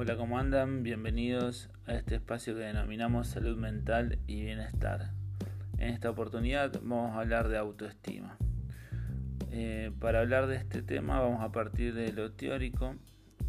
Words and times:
Hola, 0.00 0.16
¿cómo 0.16 0.38
andan? 0.38 0.84
Bienvenidos 0.84 1.70
a 1.86 1.94
este 1.94 2.14
espacio 2.14 2.54
que 2.54 2.60
denominamos 2.60 3.26
salud 3.26 3.56
mental 3.56 4.20
y 4.28 4.44
bienestar. 4.44 5.10
En 5.76 5.88
esta 5.88 6.08
oportunidad 6.08 6.72
vamos 6.84 7.16
a 7.16 7.18
hablar 7.22 7.48
de 7.48 7.58
autoestima. 7.58 8.38
Eh, 9.50 9.90
para 9.98 10.20
hablar 10.20 10.46
de 10.46 10.54
este 10.54 10.82
tema 10.82 11.18
vamos 11.18 11.42
a 11.42 11.50
partir 11.50 11.94
de 11.94 12.12
lo 12.12 12.30
teórico. 12.30 12.94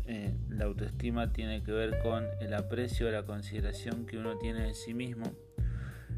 Eh, 0.07 0.33
la 0.49 0.65
autoestima 0.65 1.31
tiene 1.33 1.61
que 1.61 1.71
ver 1.71 1.99
con 2.01 2.25
el 2.41 2.55
aprecio, 2.55 3.11
la 3.11 3.27
consideración 3.27 4.07
que 4.07 4.17
uno 4.17 4.39
tiene 4.39 4.63
de 4.63 4.73
sí 4.73 4.95
mismo. 4.95 5.31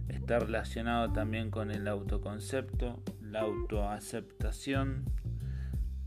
Está 0.08 0.40
relacionado 0.40 1.12
también 1.12 1.52
con 1.52 1.72
el 1.72 1.90
autoconcepto, 1.90 3.04
la 3.22 3.41
autoaceptación 3.41 5.04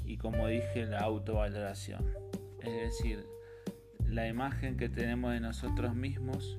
y 0.03 0.17
como 0.17 0.47
dije 0.47 0.87
la 0.87 1.01
autovaloración. 1.01 2.07
Es 2.63 2.73
decir, 2.73 3.34
la 4.15 4.29
imagen 4.29 4.77
que 4.77 4.89
tenemos 4.89 5.33
de 5.33 5.41
nosotros 5.41 5.97
mismos 5.97 6.57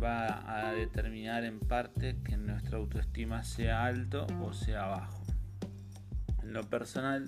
va 0.00 0.68
a 0.68 0.74
determinar 0.74 1.42
en 1.44 1.58
parte 1.58 2.18
que 2.22 2.36
nuestra 2.36 2.76
autoestima 2.76 3.44
sea 3.44 3.86
alto 3.86 4.26
o 4.42 4.52
sea 4.52 4.84
bajo. 4.84 5.22
En 6.42 6.52
lo 6.52 6.62
personal, 6.64 7.26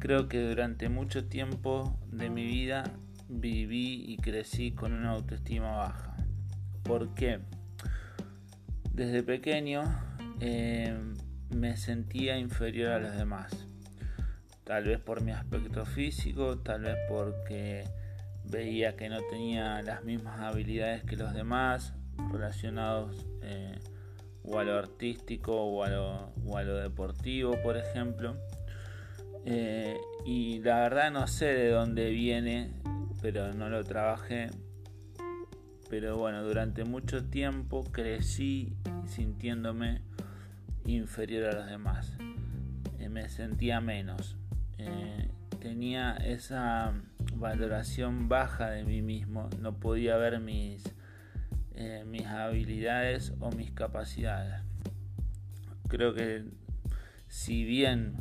creo 0.00 0.28
que 0.28 0.40
durante 0.40 0.88
mucho 0.88 1.26
tiempo 1.26 1.96
de 2.10 2.28
mi 2.28 2.44
vida 2.44 2.92
viví 3.28 4.04
y 4.04 4.16
crecí 4.16 4.72
con 4.72 4.92
una 4.92 5.10
autoestima 5.10 5.76
baja. 5.76 6.16
¿Por 6.82 7.14
qué? 7.14 7.38
Desde 8.92 9.22
pequeño 9.22 9.84
eh, 10.40 10.92
me 11.54 11.76
sentía 11.76 12.36
inferior 12.36 12.90
a 12.90 12.98
los 12.98 13.16
demás. 13.16 13.52
Tal 14.64 14.84
vez 14.84 14.98
por 14.98 15.22
mi 15.22 15.30
aspecto 15.30 15.86
físico, 15.86 16.58
tal 16.58 16.82
vez 16.82 16.96
porque 17.08 17.84
veía 18.50 18.96
que 18.96 19.08
no 19.08 19.20
tenía 19.22 19.82
las 19.82 20.04
mismas 20.04 20.40
habilidades 20.40 21.04
que 21.04 21.16
los 21.16 21.34
demás 21.34 21.94
relacionados 22.32 23.26
eh, 23.42 23.78
o 24.44 24.58
a 24.58 24.64
lo 24.64 24.78
artístico 24.78 25.52
o 25.52 25.82
a 25.82 25.88
lo, 26.64 26.80
deportivo, 26.80 27.60
por 27.62 27.76
ejemplo. 27.76 28.36
Eh, 29.44 29.96
y 30.24 30.60
la 30.60 30.80
verdad 30.80 31.10
no 31.10 31.26
sé 31.26 31.46
de 31.46 31.70
dónde 31.70 32.10
viene, 32.10 32.70
pero 33.20 33.52
no 33.54 33.68
lo 33.68 33.82
trabajé. 33.84 34.50
Pero 35.88 36.16
bueno, 36.16 36.42
durante 36.42 36.84
mucho 36.84 37.24
tiempo 37.24 37.84
crecí 37.84 38.76
sintiéndome 39.06 40.02
inferior 40.84 41.46
a 41.46 41.52
los 41.52 41.66
demás. 41.66 42.12
Eh, 42.98 43.08
me 43.08 43.28
sentía 43.28 43.80
menos. 43.80 44.36
tenía 45.60 46.16
esa 46.16 46.94
valoración 47.38 48.28
baja 48.28 48.70
de 48.70 48.84
mí 48.84 49.02
mismo, 49.02 49.48
no 49.60 49.78
podía 49.78 50.16
ver 50.16 50.40
mis, 50.40 50.82
eh, 51.74 52.04
mis 52.06 52.26
habilidades 52.26 53.32
o 53.40 53.50
mis 53.50 53.70
capacidades. 53.72 54.62
Creo 55.88 56.14
que 56.14 56.44
si 57.28 57.64
bien 57.64 58.16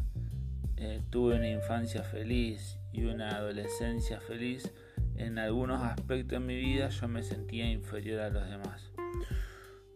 eh, 0.77 1.02
tuve 1.09 1.36
una 1.36 1.49
infancia 1.49 2.03
feliz 2.03 2.77
y 2.91 3.05
una 3.05 3.38
adolescencia 3.38 4.19
feliz, 4.19 4.71
en 5.16 5.39
algunos 5.39 5.81
aspectos 5.81 6.39
de 6.39 6.45
mi 6.45 6.55
vida 6.55 6.89
yo 6.89 7.08
me 7.08 7.23
sentía 7.23 7.69
inferior 7.71 8.19
a 8.19 8.30
los 8.30 8.49
demás. 8.49 8.91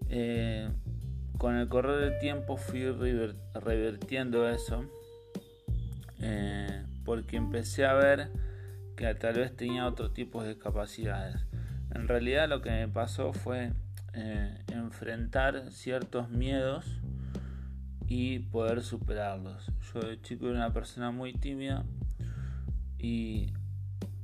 Eh, 0.09 0.69
con 1.37 1.55
el 1.55 1.67
correr 1.67 2.11
del 2.11 2.19
tiempo 2.19 2.57
fui 2.57 2.83
revirtiendo 3.53 4.49
eso 4.49 4.85
porque 7.09 7.37
empecé 7.37 7.85
a 7.85 7.93
ver 7.93 8.29
que 8.99 9.15
tal 9.15 9.35
vez 9.35 9.55
tenía 9.55 9.87
otro 9.87 10.11
tipo 10.11 10.43
de 10.43 10.57
capacidades. 10.57 11.45
En 11.95 12.09
realidad 12.09 12.49
lo 12.49 12.61
que 12.61 12.69
me 12.69 12.89
pasó 12.89 13.31
fue 13.31 13.71
eh, 14.11 14.61
enfrentar 14.67 15.71
ciertos 15.71 16.29
miedos 16.29 16.85
y 18.07 18.39
poder 18.39 18.81
superarlos. 18.81 19.71
Yo 19.93 20.01
de 20.01 20.21
chico 20.21 20.47
era 20.47 20.55
una 20.55 20.73
persona 20.73 21.11
muy 21.11 21.31
tímida 21.31 21.85
y 22.97 23.53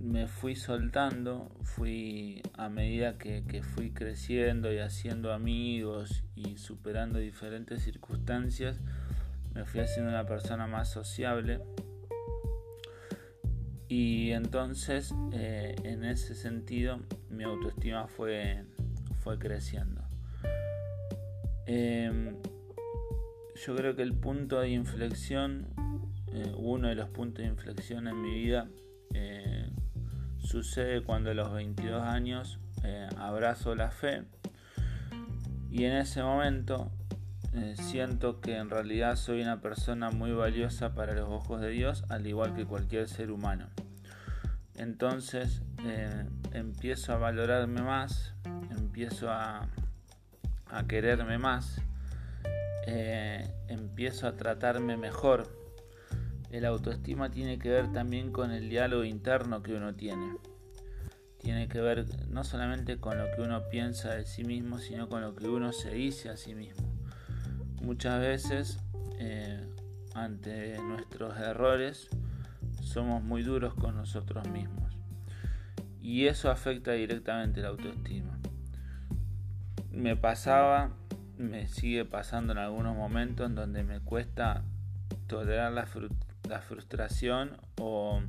me 0.01 0.27
fui 0.27 0.57
soltando, 0.57 1.55
fui 1.63 2.43
a 2.57 2.67
medida 2.67 3.17
que, 3.17 3.45
que, 3.47 3.63
fui 3.63 3.91
creciendo 3.91 4.73
y 4.73 4.79
haciendo 4.79 5.31
amigos 5.31 6.25
y 6.35 6.57
superando 6.57 7.17
diferentes 7.19 7.81
circunstancias, 7.81 8.81
me 9.53 9.63
fui 9.63 9.79
haciendo 9.79 10.11
una 10.11 10.25
persona 10.25 10.67
más 10.67 10.91
sociable 10.91 11.61
y 13.87 14.31
entonces, 14.31 15.13
eh, 15.31 15.75
en 15.83 16.03
ese 16.03 16.33
sentido, 16.33 16.99
mi 17.29 17.43
autoestima 17.43 18.07
fue, 18.07 18.63
fue 19.21 19.37
creciendo. 19.37 20.01
Em, 21.67 22.35
yo 23.65 23.75
creo 23.75 23.95
que 23.95 24.01
el 24.01 24.13
punto 24.13 24.59
de 24.59 24.69
inflexión, 24.69 25.67
eh, 26.31 26.51
uno 26.57 26.87
de 26.87 26.95
los 26.95 27.09
puntos 27.09 27.43
de 27.43 27.49
inflexión 27.49 28.07
en 28.07 28.21
mi 28.21 28.33
vida, 28.33 28.67
eh, 29.13 29.69
sucede 30.39 31.01
cuando 31.01 31.31
a 31.31 31.33
los 31.33 31.53
22 31.53 32.01
años 32.01 32.59
abrazo 33.17 33.73
la 33.73 33.89
fe. 33.89 34.25
Y 35.71 35.85
en 35.85 35.93
ese 35.93 36.21
momento 36.21 36.91
eh, 37.57 37.75
siento 37.77 38.41
que 38.41 38.57
en 38.57 38.69
realidad 38.69 39.15
soy 39.15 39.41
una 39.41 39.61
persona 39.61 40.09
muy 40.11 40.33
valiosa 40.33 40.93
para 40.93 41.13
los 41.13 41.29
ojos 41.29 41.61
de 41.61 41.69
Dios, 41.69 42.03
al 42.09 42.27
igual 42.27 42.53
que 42.53 42.65
cualquier 42.65 43.07
ser 43.07 43.31
humano. 43.31 43.69
Entonces 44.75 45.61
eh, 45.85 46.25
empiezo 46.51 47.13
a 47.13 47.17
valorarme 47.17 47.81
más, 47.81 48.33
empiezo 48.77 49.31
a, 49.31 49.69
quererme 50.89 51.37
más, 51.37 51.79
eh, 52.87 53.49
empiezo 53.69 54.27
a 54.27 54.35
tratarme 54.35 54.97
mejor. 54.97 55.47
El 56.51 56.65
autoestima 56.65 57.31
tiene 57.31 57.57
que 57.57 57.69
ver 57.69 57.89
también 57.93 58.33
con 58.33 58.51
el 58.51 58.69
diálogo 58.69 59.05
interno 59.05 59.63
que 59.63 59.75
uno 59.75 59.95
tiene. 59.95 60.35
Tiene 61.37 61.69
que 61.69 61.79
ver 61.79 62.05
no 62.27 62.43
solamente 62.43 62.97
con 62.97 63.17
lo 63.17 63.33
que 63.33 63.43
uno 63.43 63.69
piensa 63.69 64.13
de 64.13 64.25
sí 64.25 64.43
mismo, 64.43 64.77
sino 64.79 65.07
con 65.07 65.21
lo 65.21 65.35
que 65.35 65.47
uno 65.47 65.71
se 65.71 65.91
dice 65.91 66.27
a 66.27 66.35
sí 66.35 66.53
mismo 66.53 66.94
muchas 67.85 68.19
veces 68.19 68.79
eh, 69.19 69.63
ante 70.15 70.77
nuestros 70.79 71.37
errores 71.37 72.09
somos 72.81 73.23
muy 73.23 73.43
duros 73.43 73.75
con 73.75 73.95
nosotros 73.95 74.47
mismos 74.49 74.97
y 76.01 76.25
eso 76.25 76.49
afecta 76.49 76.93
directamente 76.93 77.61
la 77.61 77.69
autoestima. 77.69 78.37
Me 79.91 80.15
pasaba, 80.15 80.91
me 81.37 81.67
sigue 81.67 82.05
pasando 82.05 82.53
en 82.53 82.59
algunos 82.59 82.95
momentos 82.95 83.47
en 83.47 83.55
donde 83.55 83.83
me 83.83 83.99
cuesta 83.99 84.63
tolerar 85.27 85.71
la, 85.71 85.85
frustración 86.61 87.57
o, 87.79 88.21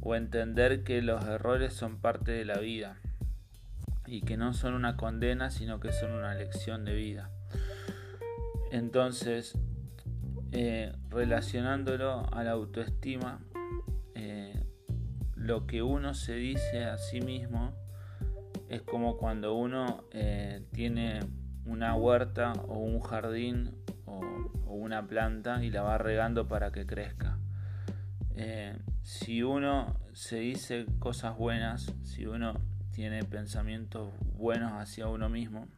o 0.00 0.14
entender 0.14 0.84
que 0.84 1.02
los 1.02 1.24
errores 1.24 1.74
son 1.74 1.98
parte 1.98 2.30
de 2.30 2.44
la 2.44 2.58
vida 2.58 2.96
y 4.06 4.22
que 4.22 4.36
no 4.36 4.52
son 4.54 4.74
una 4.74 4.96
condena 4.96 5.50
sino 5.50 5.80
que 5.80 5.92
son 5.92 6.12
una 6.12 6.34
lección 6.34 6.84
de 6.84 6.94
vida. 6.94 7.30
Entonces, 8.72 9.52
eh, 10.50 10.94
relacionándolo 11.10 12.26
a 12.32 12.42
la 12.42 12.52
autoestima, 12.52 13.38
eh, 14.14 14.64
lo 15.36 15.66
que 15.66 15.82
uno 15.82 16.14
se 16.14 16.36
dice 16.36 16.86
a 16.86 16.96
sí 16.96 17.20
mismo 17.20 17.74
es 18.70 18.80
como 18.80 19.18
cuando 19.18 19.54
uno 19.54 20.04
eh, 20.10 20.64
tiene 20.72 21.20
una 21.66 21.94
huerta 21.96 22.54
o 22.66 22.78
un 22.78 23.00
jardín 23.00 23.74
o, 24.06 24.20
una 24.64 25.06
planta 25.06 25.62
y 25.62 25.70
la 25.70 25.82
va 25.82 25.98
regando 25.98 26.48
para 26.48 26.72
que 26.72 26.86
crezca. 26.86 27.38
si 29.02 29.42
uno 29.42 30.00
se 30.14 30.36
dice 30.36 30.86
cosas 30.98 31.36
buenas, 31.36 31.94
si 32.02 32.24
uno 32.24 32.54
tiene 32.92 33.22
pensamientos 33.22 34.14
buenos 34.34 34.72
hacia 34.72 35.08
uno 35.08 35.28
mismo, 35.28 35.68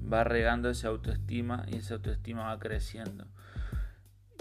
va 0.00 0.24
regando 0.24 0.70
esa 0.70 0.88
autoestima 0.88 1.64
y 1.68 1.76
esa 1.76 1.94
autoestima 1.94 2.46
va 2.46 2.58
creciendo. 2.58 3.26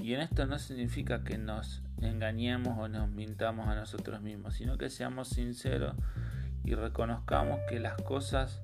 Y 0.02 0.14
en 0.14 0.22
esto 0.22 0.46
no 0.46 0.58
significa 0.60 1.24
que 1.24 1.38
nos 1.38 1.82
engañemos 2.02 2.78
o 2.78 2.88
nos 2.88 3.10
mintamos 3.10 3.68
a 3.68 3.76
nosotros 3.76 4.22
mismos, 4.22 4.56
sino 4.56 4.78
que 4.78 4.90
seamos 4.90 5.30
sinceros 5.30 5.96
y 6.64 6.76
reconozcamos 6.76 7.60
que 7.70 7.80
las 7.80 8.02
cosas 8.02 8.62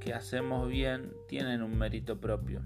que 0.00 0.14
hacemos 0.14 0.68
bien 0.68 1.12
tienen 1.28 1.62
un 1.62 1.78
mérito 1.78 2.20
propio. 2.20 2.62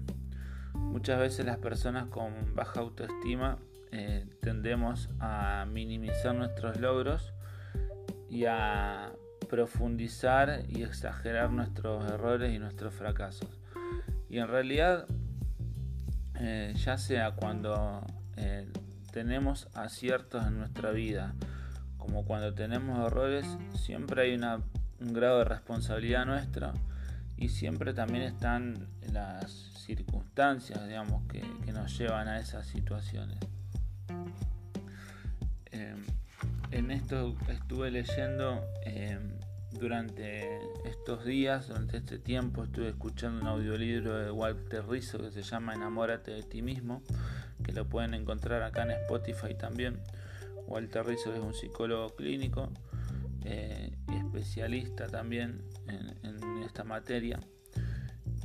Muchas 0.73 1.19
veces 1.19 1.45
las 1.45 1.57
personas 1.57 2.07
con 2.07 2.55
baja 2.55 2.79
autoestima 2.79 3.59
eh, 3.91 4.25
tendemos 4.41 5.09
a 5.19 5.65
minimizar 5.69 6.35
nuestros 6.35 6.79
logros 6.79 7.33
y 8.29 8.45
a 8.45 9.11
profundizar 9.49 10.63
y 10.69 10.83
exagerar 10.83 11.51
nuestros 11.51 12.05
errores 12.05 12.53
y 12.53 12.59
nuestros 12.59 12.93
fracasos. 12.93 13.49
Y 14.29 14.37
en 14.37 14.47
realidad, 14.47 15.07
eh, 16.35 16.73
ya 16.77 16.97
sea 16.97 17.31
cuando 17.31 18.05
eh, 18.37 18.71
tenemos 19.11 19.67
aciertos 19.73 20.45
en 20.45 20.59
nuestra 20.59 20.91
vida, 20.91 21.33
como 21.97 22.23
cuando 22.25 22.53
tenemos 22.53 23.05
errores, 23.05 23.45
siempre 23.75 24.21
hay 24.21 24.35
una, 24.35 24.61
un 25.01 25.13
grado 25.13 25.39
de 25.39 25.45
responsabilidad 25.45 26.25
nuestra 26.25 26.73
y 27.35 27.49
siempre 27.49 27.93
también 27.93 28.23
están 28.23 28.87
las 29.11 29.51
circunstancias, 29.85 30.87
digamos, 30.87 31.23
que, 31.27 31.43
nos 31.71 31.97
llevan 31.97 32.27
a 32.27 32.39
esas 32.39 32.67
situaciones. 32.67 33.39
Eh, 35.71 35.95
en 36.79 36.91
esto 36.91 37.35
estuve 37.49 37.91
leyendo 37.91 38.65
eh, 38.85 39.19
durante 39.71 40.59
estos 40.85 41.25
días, 41.25 41.67
durante 41.67 41.97
este 41.97 42.19
tiempo, 42.19 42.63
estuve 42.63 42.87
escuchando 42.87 43.41
un 43.41 43.47
audiolibro 43.47 44.17
de 44.17 44.31
Walter 44.31 44.87
Rizzo 44.87 45.17
que 45.19 45.29
se 45.29 45.43
llama 45.43 45.73
Enamórate 45.73 46.31
de 46.31 46.41
ti 46.43 46.61
mismo, 46.61 47.03
que 47.63 47.73
lo 47.73 47.85
pueden 47.87 48.13
encontrar 48.13 48.63
acá 48.63 48.83
en 48.83 48.91
Spotify 48.91 49.55
también. 49.55 49.99
Walter 50.67 51.05
Rizzo 51.05 51.33
es 51.33 51.41
un 51.41 51.53
psicólogo 51.53 52.15
clínico 52.15 52.69
eh, 53.43 53.91
y 54.07 54.15
especialista 54.15 55.07
también 55.07 55.61
en, 55.87 56.63
esta 56.63 56.85
materia. 56.85 57.39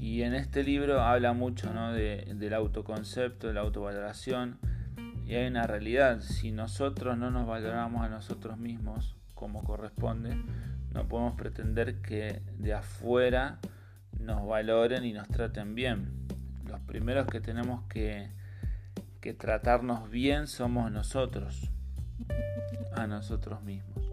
Y 0.01 0.23
en 0.23 0.35
este 0.35 0.65
libro 0.65 1.01
habla 1.01 1.35
mucho 1.35 1.73
del 1.73 2.55
autoconcepto, 2.55 3.47
de 3.47 3.55
la 3.55 3.61
autovaloración. 3.61 4.59
Y 5.27 5.35
hay 5.35 5.47
una 5.47 5.67
realidad, 5.67 6.21
si 6.21 6.53
nosotros 6.53 7.17
no 7.17 7.31
nos 7.31 7.47
valoramos 7.47 8.05
a 8.05 8.09
nosotros 8.09 8.59
mismos 8.59 9.17
como 9.35 9.65
corresponde, 9.65 10.37
no 10.93 11.09
podemos 11.09 11.35
pretender 11.35 12.01
que 12.03 12.43
de 12.59 12.75
afuera 12.75 13.59
nos 14.21 14.47
valoren 14.47 15.05
y 15.05 15.13
nos 15.13 15.29
traten 15.29 15.75
bien. 15.75 16.13
Los 16.69 16.81
primeros 16.81 17.27
que 17.27 17.41
tenemos 17.41 17.83
que, 17.89 18.29
que 19.21 19.33
tratarnos 19.33 20.11
bien 20.11 20.47
somos 20.47 20.93
nosotros, 20.93 21.71
a 22.95 23.07
nosotros 23.07 23.63
mismos. 23.63 24.05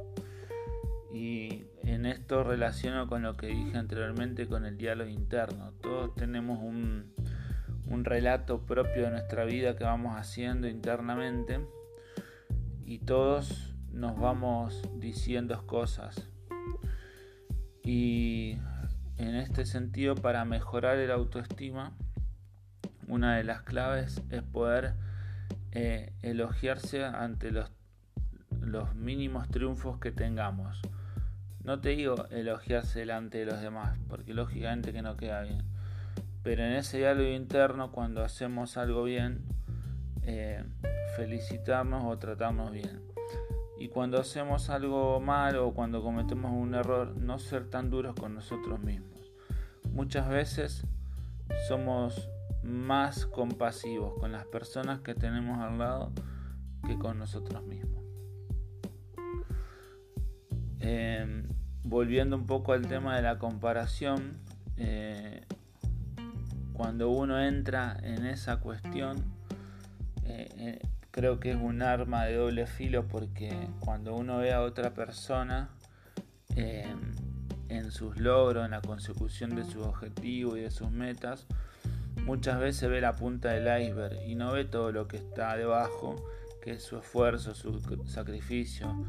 Y 1.14 1.66
en 1.84 2.06
esto 2.06 2.44
relaciono 2.44 3.08
con 3.08 3.22
lo 3.22 3.36
que 3.36 3.48
dije 3.48 3.78
anteriormente 3.78 4.48
con 4.48 4.66
el 4.66 4.78
diálogo 4.78 5.10
interno. 5.10 5.74
Todos 5.82 6.16
tenemos 6.16 6.60
un, 6.60 7.14
un 7.92 8.06
relato 8.06 8.66
propio 8.66 9.04
de 9.04 9.12
nuestra 9.12 9.46
vida 9.46 9.76
que 9.76 9.84
vamos 9.84 10.16
haciendo 10.16 10.68
internamente 10.68 11.60
y 12.86 13.00
todos 13.00 13.76
nos 13.92 14.20
vamos 14.20 14.82
diciendo 15.00 15.66
cosas 15.68 16.32
y 17.84 18.58
en 19.18 19.36
este 19.36 19.66
sentido, 19.66 20.16
para 20.16 20.46
mejorar 20.46 20.98
el 20.98 21.12
autoestima, 21.12 21.94
una 23.08 23.38
de 23.38 23.44
las 23.44 23.64
claves 23.64 24.22
es 24.30 24.44
poder 24.44 24.94
eh, 25.72 26.14
elogiarse 26.22 27.04
ante 27.04 27.52
los, 27.52 27.72
los 28.62 28.96
mínimos 28.96 29.50
triunfos 29.50 30.00
que 30.00 30.12
tengamos. 30.12 30.82
No 31.64 31.80
te 31.82 31.90
digo 31.90 32.28
elogiarse 32.30 33.00
delante 33.00 33.40
de 33.40 33.46
los 33.46 33.62
demás, 33.62 33.98
porque 34.08 34.34
lógicamente 34.34 34.94
que 34.94 35.02
no 35.02 35.18
queda 35.18 35.42
bien. 35.42 35.64
Pero 36.44 36.64
en 36.64 36.74
ese 36.74 36.98
diálogo 36.98 37.30
interno, 37.30 37.92
cuando 37.92 38.24
hacemos 38.24 38.78
algo 38.78 39.04
bien, 39.04 39.44
eh, 40.24 40.64
felicitarnos 41.16 42.04
o 42.06 42.18
tratarnos 42.18 42.72
bien. 42.72 43.02
Y 43.80 43.90
cuando 43.90 44.20
hacemos 44.20 44.70
algo 44.70 45.20
mal 45.20 45.56
o 45.58 45.74
cuando 45.74 46.04
cometemos 46.04 46.52
un 46.52 46.76
error, 46.76 47.16
no 47.18 47.40
ser 47.40 47.70
tan 47.70 47.90
duros 47.90 48.16
con 48.16 48.36
nosotros 48.36 48.80
mismos. 48.80 49.32
Muchas 49.92 50.30
veces 50.30 50.86
somos 51.68 52.30
más 52.64 53.26
compasivos 53.26 54.14
con 54.20 54.32
las 54.32 54.46
personas 54.46 55.02
que 55.02 55.16
tenemos 55.16 55.60
al 55.60 55.78
lado 55.78 56.12
que 56.88 56.98
con 56.98 57.18
nosotros 57.18 57.64
mismos. 57.64 58.04
Em, 60.80 61.48
volviendo 61.84 62.36
un 62.36 62.46
poco 62.46 62.74
al 62.74 62.88
tema 62.88 63.16
de 63.16 63.22
la 63.22 63.38
comparación, 63.38 64.38
eh, 64.78 65.46
cuando 66.82 67.12
uno 67.12 67.40
entra 67.40 67.96
en 68.02 68.26
esa 68.26 68.58
cuestión, 68.58 69.24
eh, 70.26 70.50
eh, 70.58 70.80
creo 71.12 71.40
que 71.40 71.52
es 71.52 71.56
un 71.56 71.84
arma 71.84 72.26
de 72.26 72.38
doble 72.38 72.66
filo 72.66 73.08
porque 73.08 73.56
cuando 73.82 74.16
uno 74.16 74.40
ve 74.40 74.52
a 74.52 74.64
otra 74.64 74.96
persona 74.96 75.70
eh, 76.56 76.92
en 77.70 77.92
sus 77.92 78.18
logros, 78.18 78.66
en 78.66 78.72
la 78.72 78.82
consecución 78.82 79.56
de 79.56 79.64
sus 79.64 79.86
objetivos 79.86 80.58
y 80.58 80.62
de 80.62 80.72
sus 80.72 80.90
metas, 80.90 81.46
muchas 82.26 82.60
veces 82.60 82.90
ve 82.90 83.00
la 83.00 83.16
punta 83.16 83.50
del 83.50 83.84
iceberg 83.84 84.20
y 84.26 84.34
no 84.34 84.52
ve 84.52 84.66
todo 84.66 84.92
lo 84.92 85.08
que 85.08 85.18
está 85.18 85.56
debajo, 85.56 86.16
que 86.64 86.72
es 86.72 86.82
su 86.82 86.98
esfuerzo, 86.98 87.54
su 87.54 87.80
sacrificio, 88.08 89.06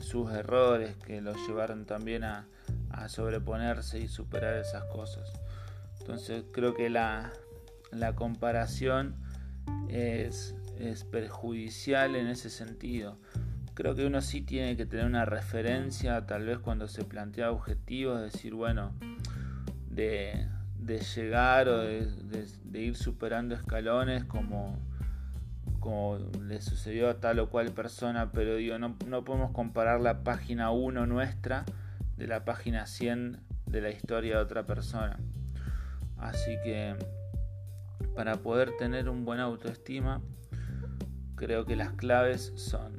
sus 0.00 0.32
errores 0.32 0.96
que 0.96 1.20
lo 1.20 1.32
llevaron 1.46 1.86
también 1.86 2.24
a, 2.24 2.48
sobreponerse 3.06 4.00
y 4.00 4.08
superar 4.08 4.54
esas 4.56 4.82
cosas. 4.86 5.32
Entonces 6.08 6.42
creo 6.52 6.72
que 6.72 6.88
la, 6.88 7.34
comparación 8.14 9.14
es 9.90 10.54
perjudicial 11.12 12.16
en 12.16 12.28
ese 12.28 12.48
sentido. 12.48 13.18
Creo 13.74 13.94
que 13.94 14.06
uno 14.06 14.22
sí 14.22 14.40
tiene 14.40 14.74
que 14.78 14.86
tener 14.86 15.04
una 15.04 15.26
referencia, 15.26 16.24
tal 16.24 16.46
vez 16.46 16.60
cuando 16.60 16.88
se 16.88 17.04
plantea 17.04 17.52
objetivos, 17.52 18.22
decir, 18.22 18.54
bueno, 18.54 18.94
de, 19.90 20.48
llegar 21.14 21.68
o 21.68 21.82
de, 21.82 22.48
ir 22.72 22.96
superando 22.96 23.54
escalones 23.54 24.24
como, 24.24 24.78
como 25.78 26.16
le 26.42 26.62
sucedió 26.62 27.10
a 27.10 27.20
tal 27.20 27.38
o 27.38 27.50
cual 27.50 27.72
persona, 27.72 28.32
pero 28.32 28.56
digo, 28.56 28.78
no, 28.78 28.96
no 29.06 29.24
podemos 29.26 29.50
comparar 29.50 30.00
la 30.00 30.24
página 30.24 30.70
1 30.70 31.06
nuestra 31.06 31.66
de 32.16 32.26
la 32.26 32.46
página 32.46 32.86
100 32.86 33.40
de 33.66 33.80
la 33.82 33.90
historia 33.90 34.36
de 34.36 34.42
otra 34.42 34.64
persona. 34.64 35.18
Así 36.18 36.56
que 36.62 36.94
para 38.14 38.36
poder 38.36 38.76
tener 38.78 39.08
un 39.08 39.24
buen 39.24 39.40
autoestima, 39.40 40.20
creo 41.36 41.64
que 41.64 41.76
las 41.76 41.92
claves 41.92 42.52
son 42.56 42.98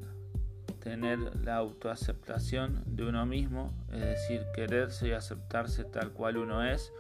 tener 0.80 1.20
la 1.44 1.58
autoaceptación 1.58 2.84
de 2.86 3.04
uno 3.04 3.26
mismo, 3.26 3.74
es 3.92 4.02
decir, 4.02 4.46
quererse 4.54 5.10
y 5.10 5.12
aceptarse 5.12 5.84
tal 5.84 6.12
cual 6.12 6.38
uno 6.38 6.64
es, 6.64 6.92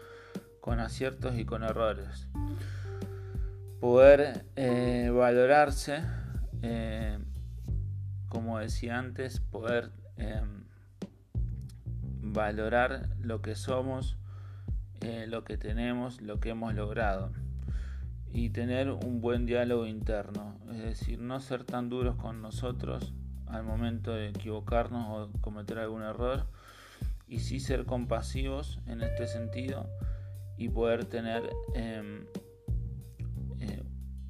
con 0.61 0.79
aciertos 0.79 1.37
y 1.37 1.45
con 1.45 1.63
errores. 1.63 2.27
Poder 3.79 4.45
eh, 4.55 5.09
valorarse, 5.13 6.03
eh, 6.61 7.17
como 8.27 8.59
decía 8.59 8.99
antes, 8.99 9.39
poder 9.39 9.91
em, 10.17 10.65
valorar 12.21 13.09
lo 13.19 13.41
que 13.41 13.55
somos, 13.55 14.17
eh, 15.01 15.25
lo 15.27 15.43
que 15.43 15.57
tenemos, 15.57 16.21
lo 16.21 16.39
que 16.39 16.49
hemos 16.49 16.73
logrado 16.73 17.31
y 18.31 18.49
tener 18.49 18.91
un 18.91 19.21
buen 19.21 19.45
diálogo 19.45 19.85
interno, 19.87 20.55
es 20.71 20.83
decir, 20.83 21.19
no 21.19 21.39
ser 21.39 21.63
tan 21.63 21.89
duros 21.89 22.15
con 22.15 22.41
nosotros 22.41 23.13
al 23.47 23.63
momento 23.63 24.11
de 24.13 24.29
equivocarnos 24.29 25.07
o 25.09 25.41
cometer 25.41 25.79
algún 25.79 26.03
error 26.03 26.45
y 27.27 27.39
sí 27.39 27.59
ser 27.59 27.85
compasivos 27.85 28.79
en 28.87 29.01
este 29.01 29.27
sentido 29.27 29.89
y 30.57 30.69
poder 30.69 31.05
tener 31.05 31.49
em, 31.73 32.25
eh, 33.59 33.83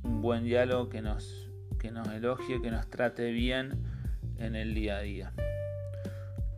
un 0.04 0.22
buen 0.22 0.44
diálogo 0.44 0.90
que 0.90 1.02
nos, 1.02 1.50
que 1.80 1.92
nos 1.92 2.08
elogie, 2.10 2.62
que 2.62 2.72
nos 2.72 2.90
trate 2.90 3.32
bien 3.32 3.84
en 4.38 4.56
el 4.56 4.74
día 4.74 4.98
a 4.98 5.02
día. 5.02 5.34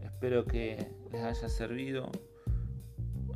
Espero 0.03 0.45
que 0.45 0.91
les 1.11 1.23
haya 1.23 1.49
servido. 1.49 2.11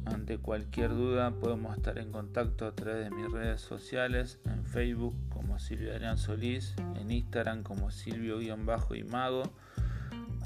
Ante 0.05 0.37
cualquier 0.37 0.91
duda 0.91 1.31
podemos 1.31 1.75
estar 1.75 1.97
en 1.97 2.11
contacto 2.11 2.67
a 2.67 2.75
través 2.75 3.09
de 3.09 3.15
mis 3.15 3.31
redes 3.31 3.61
sociales, 3.61 4.39
en 4.45 4.65
Facebook 4.65 5.15
como 5.29 5.59
Silvio 5.59 5.91
Adrián 5.91 6.17
Solís, 6.17 6.75
en 6.95 7.11
Instagram 7.11 7.63
como 7.63 7.91
Silvio-Imago. 7.91 9.43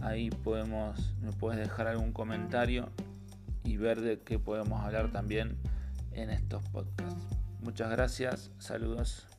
Ahí 0.02 0.30
podemos, 0.30 1.14
me 1.22 1.32
puedes 1.34 1.60
dejar 1.60 1.88
algún 1.88 2.14
comentario 2.14 2.90
y 3.64 3.78
ver 3.78 4.02
de 4.02 4.20
qué 4.20 4.40
podemos 4.40 4.82
hablar 4.82 5.12
también 5.12 5.58
en 6.14 6.30
estos 6.30 6.64
podcasts. 6.70 7.26
Muchas 7.62 7.90
gracias, 7.90 8.52
saludos. 8.60 9.39